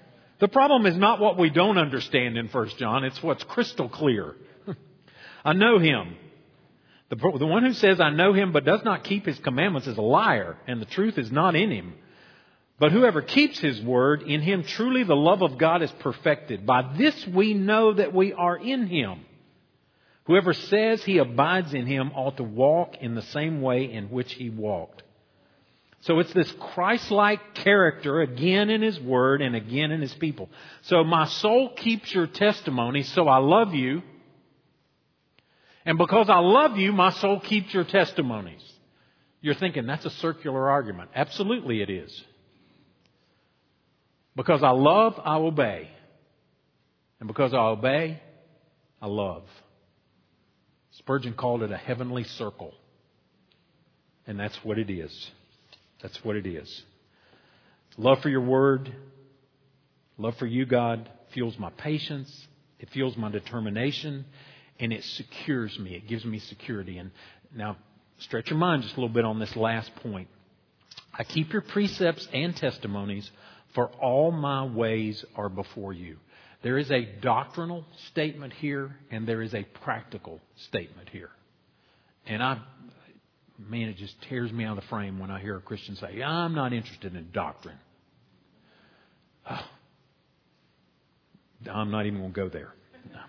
[0.46, 4.36] the problem is not what we don't understand in 1 John, it's what's crystal clear.
[5.44, 6.16] I know him.
[7.10, 9.98] The, the one who says, I know him, but does not keep his commandments is
[9.98, 11.96] a liar, and the truth is not in him.
[12.78, 16.64] But whoever keeps his word, in him truly the love of God is perfected.
[16.64, 19.26] By this we know that we are in him.
[20.26, 24.32] Whoever says he abides in him ought to walk in the same way in which
[24.34, 25.02] he walked.
[26.06, 30.50] So it's this Christ-like character again in his word and again in his people.
[30.84, 34.04] So my soul keeps your testimony, so I love you.
[35.84, 38.62] And because I love you, my soul keeps your testimonies.
[39.42, 41.10] You're thinking that's a circular argument.
[41.16, 42.24] Absolutely it is.
[44.36, 45.90] Because I love, I obey.
[47.20, 48.22] And because I obey,
[49.02, 49.44] I love.
[50.92, 52.76] Spurgeon called it a heavenly circle.
[54.28, 55.32] And that's what it is.
[56.06, 56.84] That's what it is.
[57.98, 58.94] Love for your word,
[60.20, 62.48] love for you, God, fuels my patience,
[62.80, 64.26] it fuels my determination,
[64.80, 65.96] and it secures me.
[65.96, 67.00] It gives me security.
[67.00, 67.10] And
[67.56, 67.78] now,
[68.20, 70.28] stretch your mind just a little bit on this last point.
[71.12, 73.32] I keep your precepts and testimonies,
[73.74, 76.18] for all my ways are before you.
[76.62, 81.32] There is a doctrinal statement here, and there is a practical statement here.
[82.28, 82.60] And I,
[83.58, 86.22] man, it just tears me out of the frame when I hear a Christian say,
[86.22, 87.78] I'm not interested in doctrine.
[91.72, 92.74] I'm not even going to go there.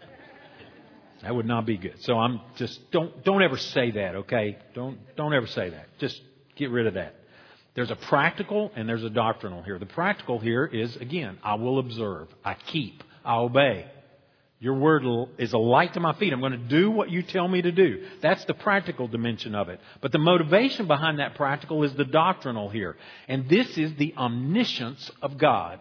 [1.22, 1.96] That would not be good.
[2.02, 4.58] So I'm just don't don't ever say that, okay?
[4.74, 5.86] Don't don't ever say that.
[5.98, 6.20] Just
[6.56, 7.14] get rid of that.
[7.74, 9.78] There's a practical and there's a doctrinal here.
[9.78, 13.86] The practical here is again, I will observe, I keep, I obey.
[14.58, 15.04] Your word
[15.38, 16.32] is a light to my feet.
[16.32, 18.06] I'm going to do what you tell me to do.
[18.22, 19.80] That's the practical dimension of it.
[20.00, 22.96] But the motivation behind that practical is the doctrinal here.
[23.28, 25.80] And this is the omniscience of God.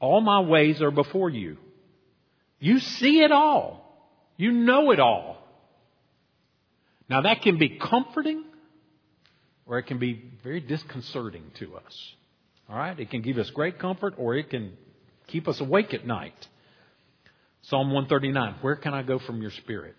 [0.00, 1.58] All my ways are before you.
[2.58, 3.86] You see it all.
[4.38, 5.36] You know it all.
[7.10, 8.44] Now that can be comforting
[9.66, 12.14] or it can be very disconcerting to us.
[12.68, 12.98] All right?
[12.98, 14.72] It can give us great comfort or it can
[15.26, 16.48] keep us awake at night.
[17.62, 19.96] Psalm 139, where can I go from your spirit?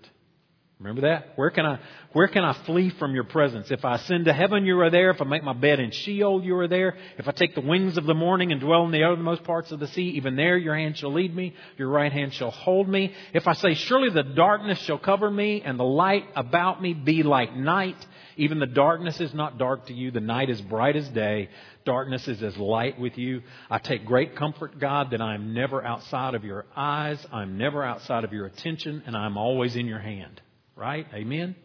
[0.82, 1.34] Remember that?
[1.36, 1.80] Where can I,
[2.13, 3.70] where can I flee from your presence?
[3.70, 5.12] If I ascend to heaven, you are there.
[5.12, 6.98] If I make my bed in Sheol, you are there.
[7.20, 9.80] If I take the wings of the morning and dwell in the uttermost parts of
[9.80, 13.13] the sea, even there your hand shall lead me, your right hand shall hold me.
[13.32, 17.22] If I say, surely the darkness shall cover me and the light about me be
[17.22, 18.04] like night,
[18.36, 20.10] even the darkness is not dark to you.
[20.10, 21.50] The night is bright as day.
[21.86, 23.44] Darkness is as light with you.
[23.70, 27.24] I take great comfort, God, that I am never outside of your eyes.
[27.32, 30.41] I'm never outside of your attention and I'm always in your hand.
[30.82, 31.06] Right?
[31.13, 31.56] Amen?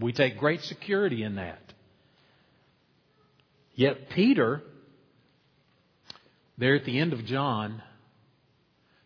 [0.00, 1.60] We take great security in that.
[3.74, 4.62] Yet Peter,
[6.56, 7.82] there at the end of John,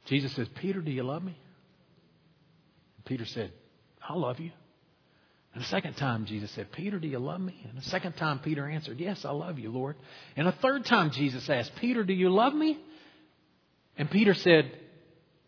[0.04, 1.34] Jesus says, Peter, do you love me?
[2.98, 3.50] And Peter said,
[4.06, 4.50] I love you.
[5.54, 7.58] And the second time, Jesus said, Peter, do you love me?
[7.66, 9.96] And the second time, Peter answered, Yes, I love you, Lord.
[10.36, 12.78] And a third time, Jesus asked, Peter, do you love me?
[13.96, 14.70] And Peter said,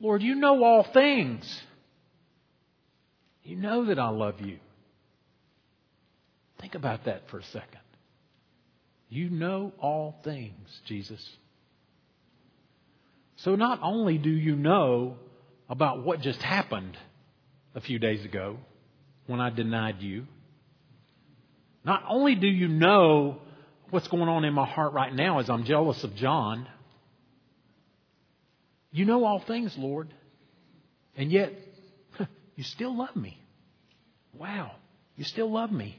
[0.01, 1.63] Lord, you know all things.
[3.43, 4.59] You know that I love you.
[6.61, 7.81] Think about that for a second.
[9.09, 11.27] You know all things, Jesus.
[13.37, 15.17] So not only do you know
[15.69, 16.97] about what just happened
[17.75, 18.59] a few days ago,
[19.31, 20.27] when I denied you.
[21.85, 23.39] Not only do you know
[23.91, 26.67] what's going on in my heart right now as I'm jealous of John,
[28.91, 30.13] you know all things, Lord,
[31.17, 31.53] and yet
[32.57, 33.39] you still love me.
[34.39, 34.73] Wow,
[35.17, 35.99] you still love me.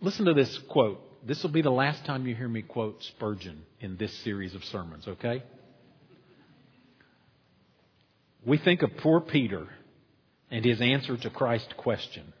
[0.00, 1.00] Listen to this quote.
[1.26, 4.64] This will be the last time you hear me quote Spurgeon in this series of
[4.64, 5.44] sermons, okay?
[8.44, 9.68] We think of poor Peter
[10.50, 12.32] and his answer to Christ's question.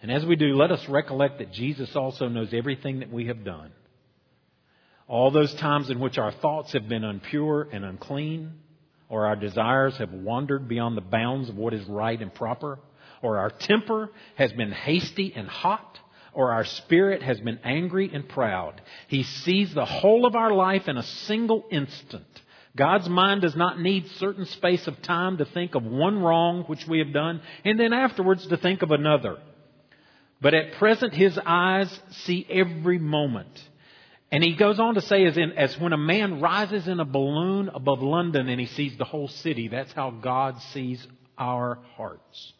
[0.00, 3.44] And as we do, let us recollect that Jesus also knows everything that we have
[3.44, 3.72] done.
[5.08, 8.52] All those times in which our thoughts have been impure and unclean,
[9.08, 12.78] or our desires have wandered beyond the bounds of what is right and proper,
[13.22, 15.98] or our temper has been hasty and hot,
[16.32, 18.80] or our spirit has been angry and proud.
[19.08, 22.26] He sees the whole of our life in a single instant
[22.78, 26.86] God's mind does not need certain space of time to think of one wrong which
[26.86, 29.38] we have done and then afterwards to think of another.
[30.40, 33.48] But at present his eyes see every moment.
[34.30, 37.04] And he goes on to say as, in, as when a man rises in a
[37.04, 41.06] balloon above London and he sees the whole city, that's how God sees
[41.38, 42.52] our hearts.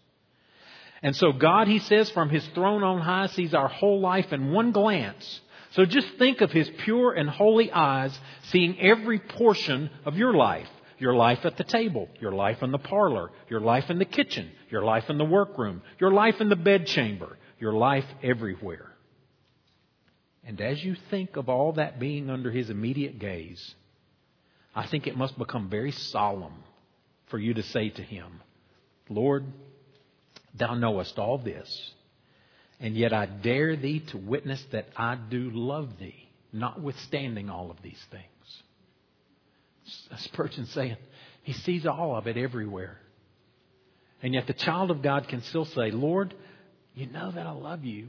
[1.02, 4.50] And so God, he says, from his throne on high sees our whole life in
[4.52, 5.40] one glance
[5.72, 10.68] so just think of his pure and holy eyes seeing every portion of your life.
[10.98, 14.50] Your life at the table, your life in the parlor, your life in the kitchen,
[14.68, 18.87] your life in the workroom, your life in the bedchamber, your life everywhere.
[20.48, 23.74] And as you think of all that being under his immediate gaze,
[24.74, 26.64] I think it must become very solemn
[27.26, 28.40] for you to say to him,
[29.08, 29.44] Lord,
[30.58, 31.92] thou knowest all this
[32.80, 37.82] and yet I dare thee to witness that I do love thee, notwithstanding all of
[37.82, 38.24] these things.
[40.18, 40.96] Spurgeon saying,
[41.42, 42.98] he sees all of it everywhere.
[44.22, 46.34] And yet the child of God can still say, Lord,
[46.94, 48.08] you know that I love you.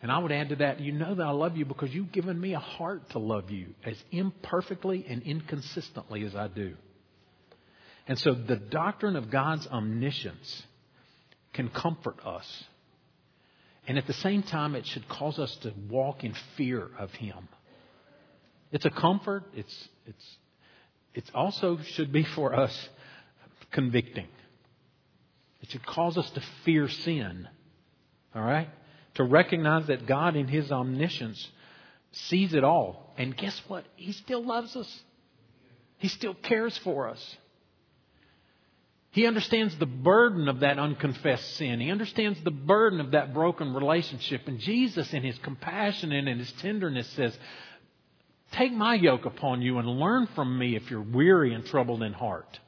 [0.00, 2.40] And I would add to that, you know that I love you because you've given
[2.40, 6.74] me a heart to love you as imperfectly and inconsistently as I do.
[8.06, 10.62] And so the doctrine of God's omniscience
[11.52, 12.64] can comfort us.
[13.88, 17.48] And at the same time, it should cause us to walk in fear of Him.
[18.70, 19.44] It's a comfort.
[19.54, 20.36] It's, it's,
[21.14, 22.88] it also should be for us
[23.72, 24.28] convicting.
[25.62, 27.48] It should cause us to fear sin.
[28.34, 28.68] All right?
[29.18, 31.48] To recognize that God, in His omniscience,
[32.12, 33.12] sees it all.
[33.18, 33.84] And guess what?
[33.96, 35.02] He still loves us,
[35.98, 37.36] He still cares for us.
[39.10, 41.80] He understands the burden of that unconfessed sin.
[41.80, 44.42] He understands the burden of that broken relationship.
[44.46, 47.36] And Jesus, in His compassion and in His tenderness, says,
[48.52, 52.12] Take my yoke upon you and learn from me if you're weary and troubled in
[52.12, 52.60] heart.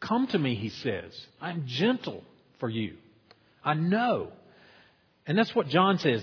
[0.00, 1.18] Come to me, he says.
[1.40, 2.22] I'm gentle
[2.60, 2.98] for you.
[3.64, 4.32] I know.
[5.26, 6.22] And that's what John says.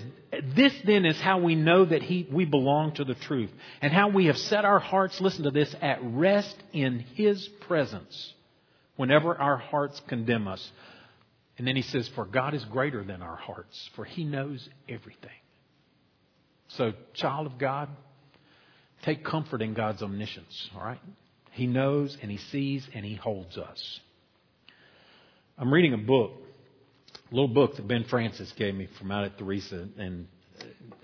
[0.54, 3.50] This then is how we know that he, we belong to the truth
[3.80, 8.32] and how we have set our hearts, listen to this, at rest in his presence
[8.96, 10.70] whenever our hearts condemn us.
[11.58, 15.30] And then he says, For God is greater than our hearts, for he knows everything.
[16.68, 17.88] So, child of God,
[19.04, 21.00] take comfort in God's omniscience, all right?
[21.52, 24.00] He knows and He sees and He holds us.
[25.58, 26.32] I'm reading a book,
[27.32, 30.26] little book that Ben Francis gave me from out at Theresa, and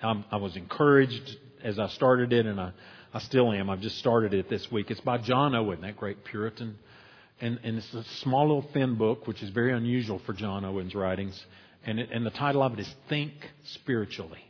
[0.03, 2.73] I'm, i was encouraged as I started it, and I,
[3.13, 3.71] I still am.
[3.71, 4.91] I've just started it this week.
[4.91, 6.79] It's by John Owen, that great Puritan.
[7.41, 10.95] And, and it's a small little thin book, which is very unusual for John Owen's
[10.95, 11.41] writings.
[11.85, 13.33] And, it, and the title of it is Think
[13.65, 14.48] Spiritually.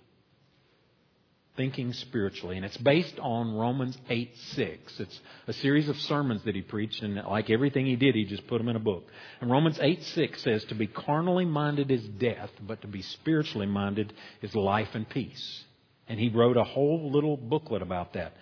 [1.58, 2.56] Thinking Spiritually.
[2.56, 5.00] And it's based on Romans 8 6.
[5.00, 8.46] It's a series of sermons that he preached, and like everything he did, he just
[8.46, 9.08] put them in a book.
[9.40, 13.66] And Romans 8 6 says, To be carnally minded is death, but to be spiritually
[13.66, 15.64] minded is life and peace.
[16.06, 18.34] And he wrote a whole little booklet about that.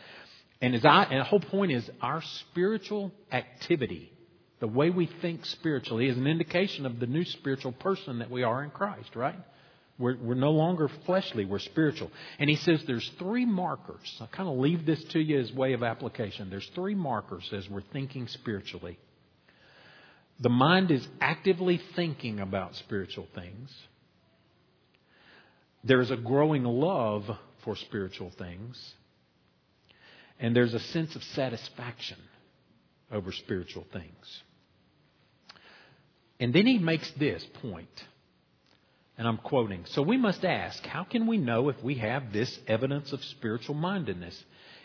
[0.61, 4.12] And, as I, and the whole point is our spiritual activity,
[4.61, 8.43] the way we think spiritually, is an indication of the new spiritual person that we
[8.43, 9.39] are in Christ, right?
[9.99, 12.11] We're, we're no longer fleshly, we're spiritual.
[12.38, 14.14] And he says there's three markers.
[14.20, 16.51] I kind of leave this to you as way of application.
[16.51, 18.99] There's three markers as we're thinking spiritually.
[20.40, 23.72] The mind is actively thinking about spiritual things.
[25.82, 27.24] There's a growing love
[27.64, 28.78] for spiritual things.
[30.38, 32.18] And there's a sense of satisfaction
[33.11, 34.42] over spiritual things.
[36.38, 37.88] And then he makes this point
[39.19, 39.85] and I'm quoting.
[39.87, 43.75] So we must ask, how can we know if we have this evidence of spiritual
[43.75, 44.43] mindedness?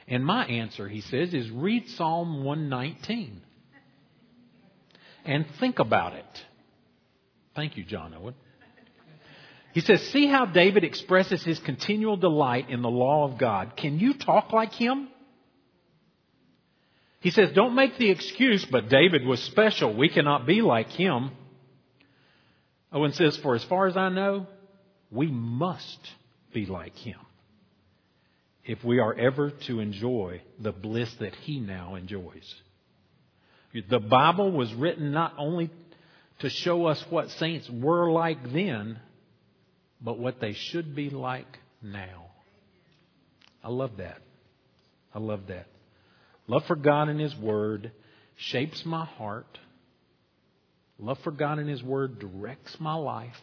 [0.08, 3.42] And my answer, he says, is read Psalm 119
[5.26, 6.26] and think about it.
[7.56, 8.36] Thank you, John Owen.
[9.74, 13.78] He says, See how David expresses his continual delight in the law of God.
[13.78, 15.08] Can you talk like him?
[17.22, 19.96] He says, Don't make the excuse, but David was special.
[19.96, 21.32] We cannot be like him.
[22.92, 24.48] Owen says, For as far as I know,
[25.10, 26.00] we must
[26.54, 27.20] be like him
[28.66, 32.56] if we are ever to enjoy the bliss that he now enjoys.
[33.90, 35.70] The Bible was written not only
[36.40, 39.00] to show us what saints were like then,
[40.02, 42.28] but what they should be like now.
[43.64, 44.22] I love that.
[45.14, 45.68] I love that.
[46.48, 47.92] Love for God and His Word
[48.36, 49.60] shapes my heart
[51.02, 53.34] Love for God and His Word directs my life.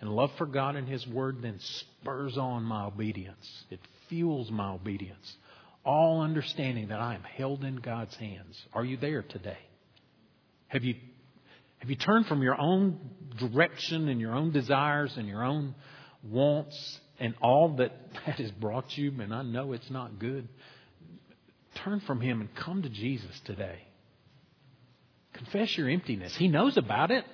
[0.00, 3.64] And love for God and His Word then spurs on my obedience.
[3.70, 5.36] It fuels my obedience.
[5.84, 8.60] All understanding that I am held in God's hands.
[8.74, 9.58] Are you there today?
[10.68, 10.94] Have you,
[11.78, 12.98] have you turned from your own
[13.38, 15.74] direction and your own desires and your own
[16.22, 17.92] wants and all that
[18.26, 19.12] that has brought you?
[19.20, 20.48] And I know it's not good.
[21.84, 23.80] Turn from Him and come to Jesus today.
[25.42, 26.36] Confess your emptiness.
[26.36, 27.24] He knows about it.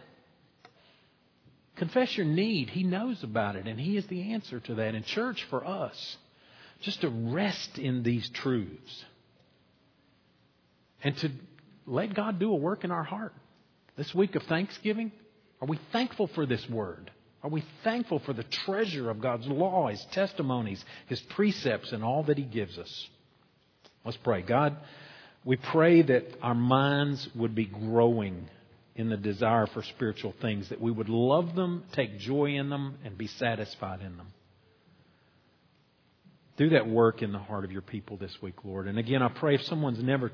[1.76, 2.70] Confess your need.
[2.70, 4.94] He knows about it, and He is the answer to that.
[4.94, 6.16] In church, for us,
[6.80, 9.04] just to rest in these truths
[11.04, 11.30] and to
[11.86, 13.34] let God do a work in our heart.
[13.96, 15.12] This week of Thanksgiving,
[15.60, 17.10] are we thankful for this word?
[17.42, 22.22] Are we thankful for the treasure of God's law, His testimonies, His precepts, and all
[22.24, 23.08] that He gives us?
[24.04, 24.40] Let's pray.
[24.40, 24.76] God,
[25.44, 28.48] we pray that our minds would be growing
[28.94, 32.98] in the desire for spiritual things, that we would love them, take joy in them,
[33.04, 34.26] and be satisfied in them.
[36.56, 38.88] Do that work in the heart of your people this week, Lord.
[38.88, 40.32] And again, I pray if someone's never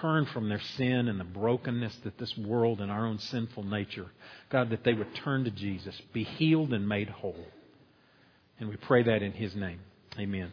[0.00, 4.06] turned from their sin and the brokenness that this world and our own sinful nature,
[4.50, 7.46] God, that they would turn to Jesus, be healed and made whole.
[8.60, 9.80] And we pray that in His name.
[10.18, 10.52] Amen.